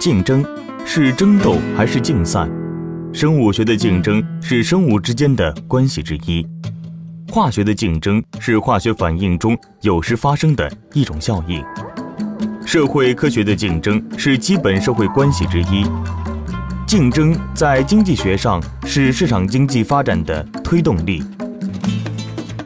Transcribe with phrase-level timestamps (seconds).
[0.00, 0.46] 竞争
[0.86, 2.48] 是争斗还是竞赛？
[3.12, 6.46] 生物学的竞争是生物之间的关系之一，
[7.32, 11.64] 化学的竞争是化学反应中有时发生的一种效应。
[12.64, 15.84] 社会科学的竞争是基本社会关系之一。
[16.86, 21.24] 竞争在经济学上是市场经济发展的推动力。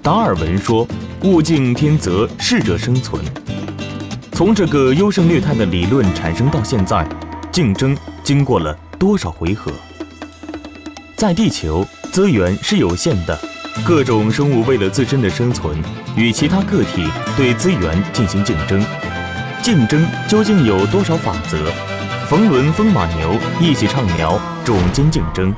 [0.03, 0.87] 达尔文说
[1.25, 3.25] ：“物竞天择，适者生存。”
[4.33, 7.07] 从这个优胜劣汰的理论产生到现在，
[7.53, 7.95] 竞争
[8.25, 9.71] 经过了多少回合？
[11.15, 13.39] 在地球，资源是有限的，
[13.85, 15.77] 各种生物为了自身的生存，
[16.17, 18.83] 与其他个体对资源进行竞争。
[19.63, 21.71] 竞争究竟有多少法则？
[22.27, 25.55] 冯仑、风马牛一起畅聊种间竞争。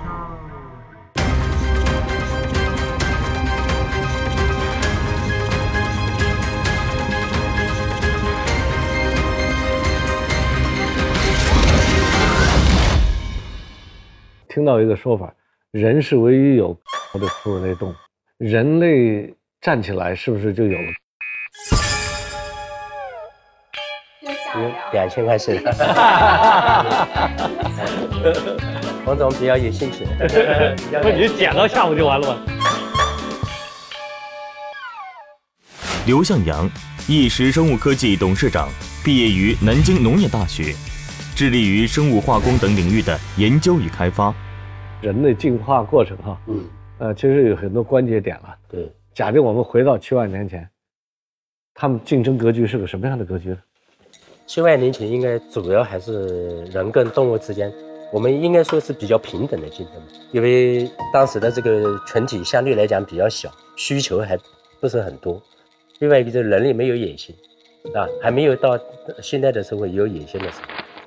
[14.64, 15.30] 听到一个说法，
[15.73, 16.73] 人是唯一有
[17.12, 17.95] 的哺乳类动物，
[18.38, 20.87] 人类站起来是不是就有了？
[24.95, 25.62] 两千块钱，
[29.04, 30.07] 王总比较有兴趣，
[31.02, 32.38] 不，你就捡到下午就完了吗？
[36.07, 36.66] 刘向阳，
[37.07, 38.70] 一时生物科技董事长，
[39.04, 40.74] 毕业于南京农业大学，
[41.37, 44.35] 致力于生物化工等领域的研究与开发。
[45.05, 46.65] 人类进化过程哈，嗯，
[46.99, 48.57] 呃，其实有很多关节点了。
[48.71, 50.66] 对，假定我们回到七万年前，
[51.74, 53.59] 他们竞争格局是个什么样的格局呢？
[54.47, 57.71] 七万年前应该主要还是人跟动物之间，
[58.15, 64.38] 我们应该说是比较平等的竞争，因为当时的这个群体相对来讲比较小，需求还
[64.81, 65.38] 不是很多。
[65.99, 67.37] 另外一个就是人类没有野心，
[67.94, 68.81] 啊，还没有到
[69.21, 70.62] 现在的社会有野心的时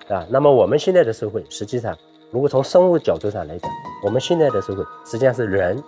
[0.08, 1.98] 候，啊，那么我们现在的社会实际上。
[2.32, 3.72] 如果从生物角度上来讲，
[4.04, 5.82] 我们现在的社会实际上是人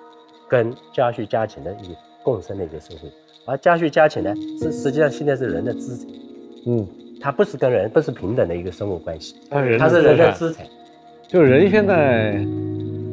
[0.47, 3.09] 跟家畜家禽的一个共生的一个社会，
[3.45, 6.07] 而家畜家禽呢，是实际上现在是人的资产，
[6.65, 6.87] 嗯，
[7.19, 10.65] 它不是跟人不是平等的一个生物关系，它是人的资产，
[11.27, 12.39] 就是人现在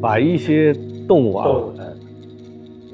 [0.00, 0.72] 把一些
[1.08, 1.48] 动物啊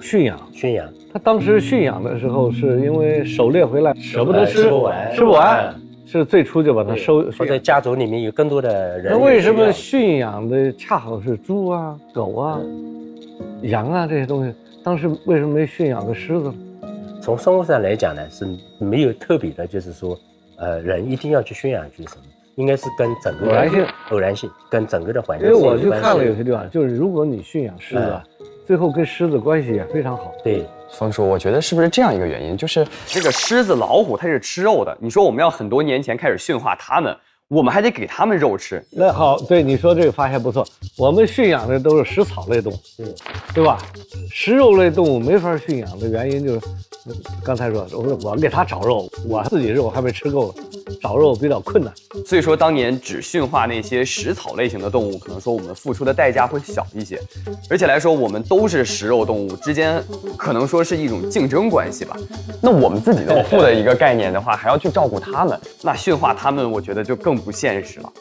[0.01, 0.41] 驯养。
[0.53, 5.75] 驯养，他当时驯养的时候是因为狩猎回来舍不得吃，吃不完，吃不完。
[6.19, 9.12] 是最初就把它收，或者家族里面有更多的人。
[9.12, 12.61] 那为什么驯养的恰好是猪啊、狗啊、
[13.62, 14.55] 羊啊这些东西？
[14.84, 16.55] 当时为什么没驯养个狮子呢？
[17.23, 18.47] 从生物上来讲呢，是
[18.78, 20.19] 没有特别的，就是说，
[20.56, 22.23] 呃，人一定要去驯养去什么？
[22.56, 25.49] 应该是跟整个偶然性，偶然性跟整个的环境。
[25.49, 28.21] 因为我去看了有些地方，就是如果你驯养狮子。
[28.72, 30.33] 最后跟狮子关系也非常好。
[30.43, 32.56] 对，方叔，我觉得是不是这样一个原因？
[32.56, 34.97] 就是这个狮子、老虎它是吃肉的。
[34.99, 37.15] 你说我们要很多年前开始驯化它们，
[37.49, 38.85] 我们还得给他们肉吃。
[38.91, 40.67] 那好，对你说这个发现不错。
[40.97, 43.15] 我们驯养的都是食草类动物，对
[43.55, 43.79] 对吧？
[44.31, 46.61] 食肉类动物没法驯养的原因就是。
[47.43, 50.55] 刚才说，我说我给它找肉，我自己肉还没吃够，
[51.03, 51.93] 找肉比较困难。
[52.25, 57.21] 所以说，当年只驯化那些食草类型的动物，可能说我们付出的代价会小一些。
[57.69, 60.01] 而且来说，我们都是食肉动物之间，
[60.39, 62.17] 可能说是一种竞争关系吧。
[62.61, 68.13] 那我们自己都富 的一个概念的话，还要去照顾它们，那驯化它们，我觉得就更不现实了。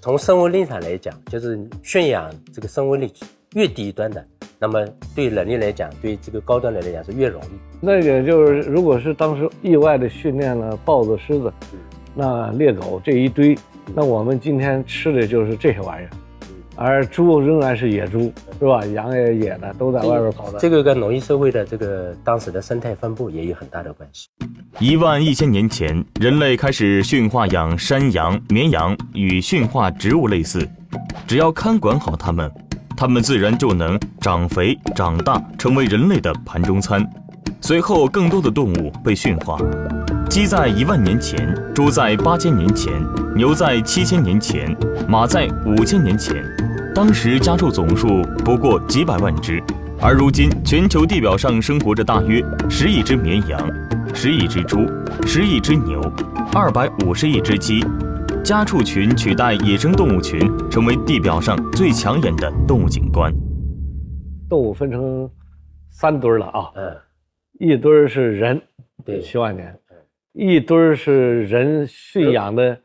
[0.00, 3.12] 从生物力上来讲，就是驯养这个生物力
[3.54, 4.24] 越低端的。
[4.58, 7.48] 那么对人类来讲，对这个高端人来讲是越容易。
[7.80, 11.52] 那也就是，如果是当时意外的训练了豹子、狮子，
[12.14, 13.58] 那猎狗这一堆，
[13.94, 16.10] 那我们今天吃的就是这些玩意儿，
[16.76, 18.84] 而猪仍然是野猪，是吧？
[18.86, 20.58] 羊也野的，都在外边跑的。
[20.58, 24.28] 这个跟农业社会的这个当时的生态分布也有很大的关系。
[24.78, 30.68] 一万一千年前，人类开始驯化养山羊、绵羊，与驯化植物类似，
[31.26, 32.50] 只要看管好它们。
[32.98, 37.06] 它们自然就能长肥长大，成为人类的盘中餐。
[37.60, 39.58] 随后，更多的动物被驯化。
[40.28, 42.92] 鸡在一万年前，猪在八千年前，
[43.34, 44.76] 牛在七千年前，
[45.08, 46.44] 马在五千年前。
[46.94, 49.62] 当时家畜总数不过几百万只，
[50.00, 53.58] 而如今全球地表上生活着大约十亿只绵羊，
[54.14, 54.80] 十亿只猪，
[55.26, 56.00] 十亿只牛，
[56.52, 57.84] 二百五十亿只鸡。
[58.44, 60.38] 家畜群取代野生动物群，
[60.70, 63.32] 成为地表上最抢眼的动物景观。
[64.48, 65.28] 动物分成
[65.90, 66.96] 三堆了啊，嗯，
[67.58, 68.60] 一堆是人，
[69.04, 69.76] 对，七万年，
[70.38, 72.78] 一堆是人驯养的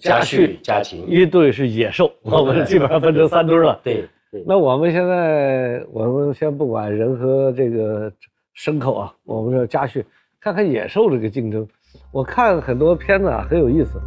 [0.00, 3.80] 家畜家禽，一堆是野兽， 我们基本上分成三堆了。
[3.84, 4.04] 对，
[4.44, 8.12] 那我们现在，我们先不管人和这个
[8.56, 10.04] 牲口啊，我们说家畜，
[10.40, 11.64] 看看野兽这个竞争。
[12.10, 14.00] 我看很多片子啊，很有意思。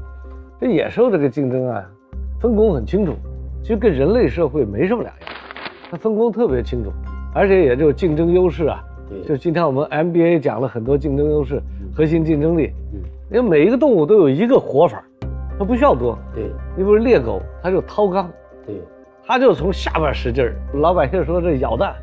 [0.60, 1.90] 这野兽这个竞争啊，
[2.42, 3.16] 分工很清楚，
[3.62, 5.30] 其实跟人类社会没什么两样，
[5.90, 6.92] 它分工特别清楚，
[7.34, 8.84] 而且也就竞争优势啊。
[9.10, 9.22] 对。
[9.24, 11.62] 就今天我们 MBA 讲了很多竞争优势、
[11.96, 13.02] 核心竞争力，嗯。
[13.32, 15.04] 因为每一个动物都有一个活法，
[15.58, 16.18] 它不需要多。
[16.34, 16.44] 对。
[16.76, 18.28] 你比如猎狗，它就掏肛，
[18.66, 18.76] 对。
[19.26, 20.56] 它就从下边使劲儿。
[20.76, 21.96] 老百姓说这咬蛋，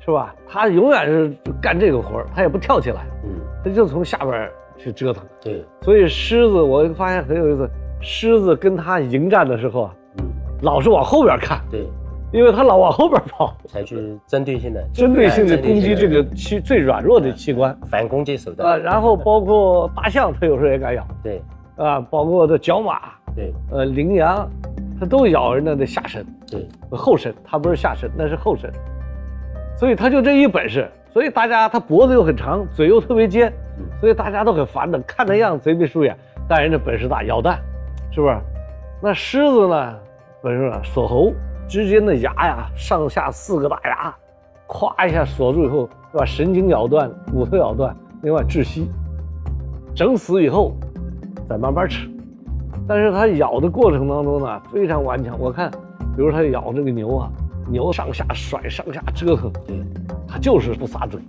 [0.00, 0.34] 是吧？
[0.46, 3.30] 它永远是干这个活儿，它也不跳起来，嗯。
[3.64, 5.24] 它就从下边去折腾。
[5.40, 5.64] 对。
[5.82, 7.68] 所以狮子，我发现很有意思，
[8.00, 10.24] 狮子跟它迎战的时候啊，嗯。
[10.62, 11.86] 老是往后边看，对，
[12.32, 18.76] 因为它老往后边跑，采取针对性的针对性的攻击这个器最软弱的器官反攻击手段啊。
[18.76, 21.42] 然后包括大象，它有时候也敢咬对
[21.76, 23.00] 啊，包括这角马，
[23.34, 24.48] 对呃，羚羊，
[24.98, 26.24] 它都咬人家的下身。
[26.50, 28.70] 对后身，它不是下身，那是后身，
[29.76, 33.52] 所以它就这一本事，所以大家它脖子又很长，嘴又特别尖，
[34.00, 36.16] 所以大家都很烦的，看那样贼眉鼠眼，
[36.48, 37.58] 但人家本事大，咬蛋，
[38.12, 38.36] 是不是？
[39.02, 39.94] 那狮子呢，
[40.40, 41.32] 本事大，锁喉
[41.68, 44.14] 之间的牙呀，上下四个大牙，
[44.68, 48.88] 咵一下锁住以后，把神经咬断，骨头咬断，另外窒息，
[49.94, 50.72] 整死以后
[51.48, 52.08] 再慢慢吃。
[52.88, 55.36] 但是它咬的过程当中呢，非常顽强。
[55.40, 55.68] 我看，
[56.16, 57.28] 比如它咬这个牛啊，
[57.68, 59.50] 牛上下甩，上下折腾，
[60.28, 61.20] 它就是不撒嘴。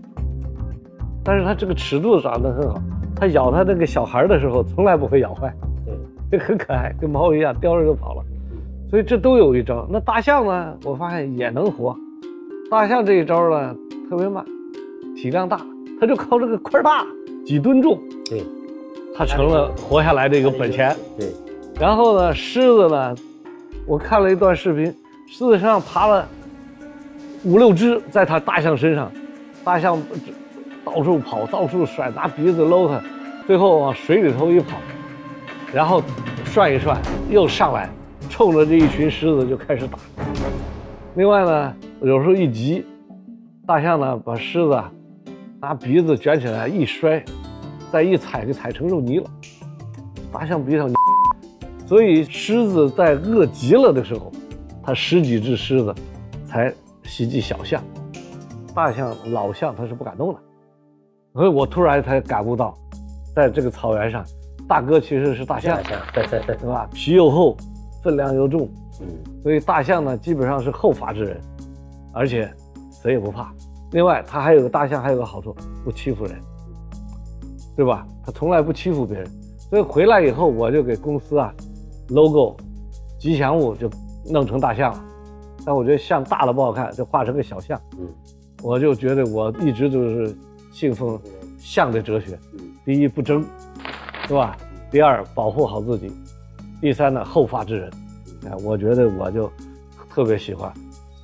[1.23, 2.79] 但是它这个尺度长得很好，
[3.15, 5.51] 它咬它那个小孩的时候，从来不会咬坏，
[6.29, 8.23] 对这 很可爱，跟猫一样，叼着就跑了。
[8.89, 9.85] 所以这都有一招。
[9.89, 11.95] 那大象呢，我发现也能活。
[12.71, 13.75] 大象这一招呢，
[14.09, 14.45] 特别慢，
[15.15, 15.59] 体量大，
[15.99, 17.05] 它就靠这个块儿大，
[17.45, 17.99] 几吨重，
[18.29, 18.43] 对
[19.15, 20.95] 它成了活下来的一个本钱。
[21.17, 21.31] 对
[21.79, 23.15] 然后呢，狮子呢，
[23.85, 24.85] 我看了一段视频，
[25.27, 26.27] 狮子身上爬了
[27.43, 29.11] 五六只，在它大象身上，
[29.63, 30.01] 大象
[30.83, 33.01] 到处跑，到处甩，拿鼻子搂它，
[33.45, 34.77] 最后往水里头一跑，
[35.73, 36.01] 然后
[36.45, 36.97] 涮一涮，
[37.29, 37.89] 又上来，
[38.37, 39.97] 冲着这一群狮子就开始打。
[41.15, 42.85] 另外呢，有时候一急，
[43.65, 44.91] 大象呢把狮子啊
[45.59, 47.25] 拿鼻子卷起来一摔，
[47.91, 49.25] 再一踩就踩成肉泥了。
[50.31, 50.87] 大象比较
[51.87, 54.31] 所以狮子在饿极了的时候，
[54.83, 55.95] 它十几只狮子
[56.45, 56.71] 才
[57.05, 57.81] 袭击小象，
[58.75, 60.39] 大象、老象它是不敢动的。
[61.33, 62.77] 所以我突然才感悟到，
[63.35, 64.23] 在这个草原上，
[64.67, 66.87] 大哥其实是大象大，象，对对对，对吧？
[66.93, 67.57] 皮又厚，
[68.07, 68.69] 分量又重，
[69.01, 69.05] 嗯
[69.43, 71.41] 所以大象呢基本上是后发制人，
[72.13, 72.49] 而且
[73.03, 73.53] 谁也不怕。
[73.91, 76.39] 另外，它还有个大象还有个好处，不欺负人，
[77.75, 78.07] 对吧？
[78.25, 79.29] 它从来不欺负别人。
[79.69, 81.53] 所以回来以后，我就给公司啊
[82.07, 82.55] logo
[83.19, 83.89] 吉祥物就
[84.31, 85.03] 弄成大象了。
[85.65, 87.77] 但我觉得象大了不好看，就画成个小象。
[87.99, 88.07] 嗯
[88.63, 90.33] 我就觉得我一直就是
[90.71, 91.19] 信奉
[91.57, 92.39] 象的哲学。
[92.53, 93.43] 嗯第一不争，
[94.29, 94.55] 是吧？
[94.89, 96.09] 第二保护好自己，
[96.81, 97.89] 第三呢后发制人。
[98.49, 99.51] 啊，我觉得我就
[100.13, 100.71] 特别喜欢。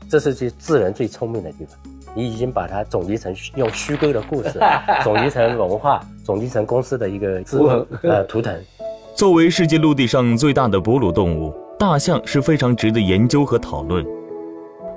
[0.09, 1.77] 这是最智人最聪明的地方。
[2.15, 4.59] 你已经把它总结成用虚构的故事，
[5.03, 8.55] 总结成文化，总结成公司的一个字图腾呃图腾。
[9.15, 14.05] 作为世界陆地上最大的哺乳动物，大象是非常值得研究和讨论。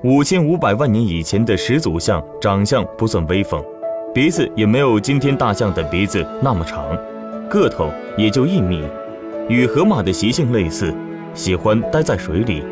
[0.04, 3.64] 五千五百万年以前的始祖象长相不算威风，
[4.12, 6.84] 鼻子也没有今天大象的鼻子那么长，
[7.48, 7.88] 个头
[8.18, 8.84] 也就一米，
[9.48, 10.92] 与河马的习性类似，
[11.32, 12.64] 喜欢待在水里。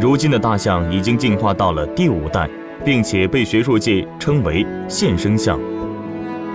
[0.00, 2.50] 如今的大象已经进化到了第五代，
[2.84, 5.58] 并且被学术界称为现生象。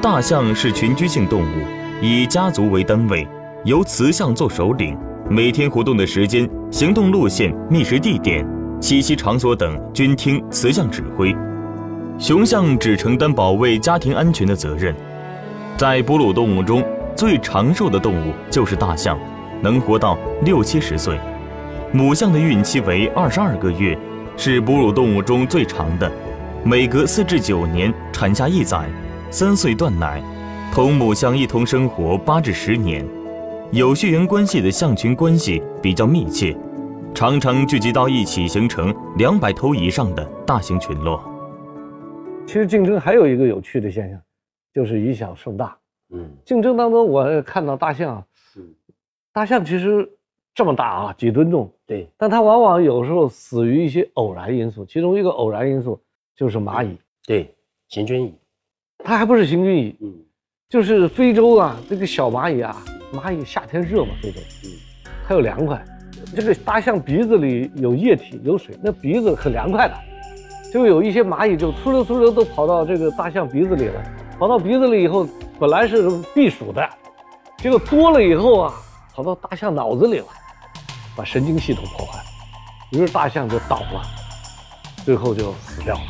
[0.01, 1.63] 大象是群居性动物，
[2.01, 3.25] 以家族为单位，
[3.63, 4.97] 由雌象做首领，
[5.29, 8.45] 每天活动的时间、行动路线、觅食地点、
[8.81, 11.33] 栖息场所等均听雌象指挥。
[12.17, 14.93] 雄象只承担保卫家庭安全的责任。
[15.77, 16.83] 在哺乳动物中，
[17.15, 19.17] 最长寿的动物就是大象，
[19.61, 21.17] 能活到六七十岁。
[21.91, 23.97] 母象的孕期为二十二个月，
[24.37, 26.11] 是哺乳动物中最长的，
[26.63, 28.87] 每隔四至九年产下一崽，
[29.31, 30.21] 三岁断奶，
[30.71, 33.05] 同母象一同生活八至十年。
[33.71, 36.57] 有血缘关系的象群关系比较密切，
[37.13, 41.23] 常常聚集到一起，形成两百头以上的大型群落。
[42.47, 44.19] 其实竞争还有一个有趣的现象，
[44.73, 45.77] 就是以小胜大。
[46.11, 48.23] 嗯竞争当中，我看到大象啊，
[48.57, 48.63] 嗯，
[49.31, 50.09] 大象其实
[50.53, 55.99] 这么大啊，几吨重，对但它往往有时候死于一些偶然因素，其中一个偶然因素
[56.35, 57.53] 就是蚂蚁，对，
[57.87, 58.33] 行军蚁。
[59.03, 60.13] 它还不是行军蚁，嗯
[60.67, 62.75] 就是非洲啊，这个小蚂蚁啊，
[63.13, 64.69] 蚂蚁夏天热嘛，非洲，嗯
[65.27, 65.83] 它有凉快。
[66.35, 69.95] 这个大象鼻子里有液体，有水，那鼻子很凉快的，
[70.71, 74.03] 就有一些蚂蚁就粗溜粗溜都跑到这个大象鼻子里了，
[74.37, 75.27] 跑到鼻子里以后，
[75.59, 76.87] 本来是避暑的，
[77.57, 78.73] 结果多了以后啊，
[79.19, 80.27] 跑到大象脑子里了，
[81.13, 82.23] 把神经系统破坏。
[82.93, 84.01] 于是大象就倒了，
[85.03, 86.01] 最后就死掉了。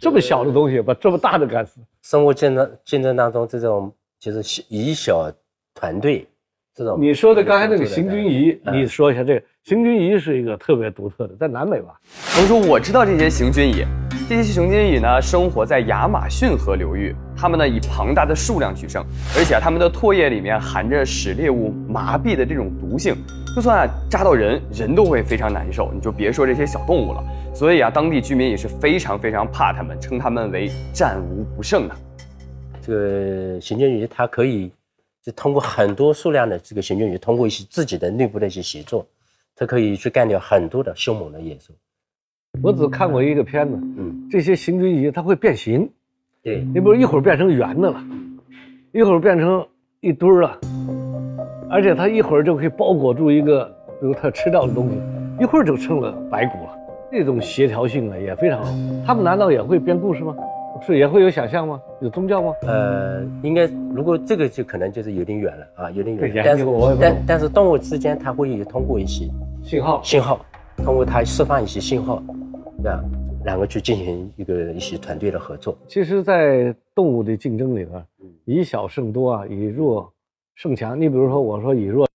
[0.00, 5.28] 这么小的东西把这么大的干死，生物竞争竞争当中，这种就是以小
[5.74, 6.30] 团队
[6.74, 7.00] 这种。
[7.00, 11.94] 你说的刚才那个行军仪，嗯你说一下这个行军仪是一个特别独特的，在南美吧？
[12.34, 13.84] 同时，我知道这些行军蚁，
[14.28, 19.04] 这些行军蚁呢生活在亚马逊河流域，它们呢以庞大的数量取胜，
[19.36, 23.14] 而且啊它们的唾液里面含着使猎物麻痹的这种毒性，
[23.54, 27.24] 就算啊扎到人，人都会非常难受，你就别说这些小动物了。
[27.54, 31.94] 所以啊，当地居民也是非常非常怕它们，称它们为战无不胜的。
[32.82, 34.70] 这个行军蚁它可以
[35.24, 39.06] 就通过很多数量的这个行军鱼，通过一些自己的内部的一些协作，
[39.56, 41.72] 它可以去干掉很多的凶猛的野兽。
[42.62, 45.90] 我只看过一个片子，嗯，这些行军蚁它会变形，
[46.42, 48.04] 对，你比如一会儿变成圆的了，
[48.92, 49.66] 一会儿变成
[50.00, 50.60] 一堆儿了，
[51.70, 53.64] 而且它一会儿就可以包裹住一个，
[53.98, 54.96] 比如它吃掉的东西，
[55.40, 56.78] 一会儿就成了白骨了。
[57.10, 58.70] 这种协调性呢也非常好。
[59.06, 60.36] 他们难道也会编故事吗？
[60.82, 61.80] 是也会有想象吗？
[62.00, 62.52] 有宗教吗？
[62.62, 66.66] 呃，应该如果这个就可能就是有点远了啊，有点远但是
[67.00, 69.26] 但但是动物之间它会有通过一些
[69.62, 70.44] 信号信号，
[70.78, 72.22] 通过它释放一些信号，
[72.82, 73.02] 这样
[73.44, 75.76] 然后去进行一个一些团队的合作。
[75.86, 78.04] 其实，在动物的竞争里边，
[78.44, 80.10] 以小胜多啊，以弱
[80.54, 80.98] 胜强。
[81.00, 82.06] 你比如说，我说以弱